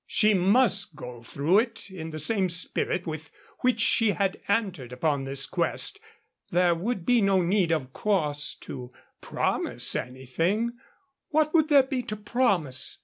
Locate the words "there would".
6.49-7.05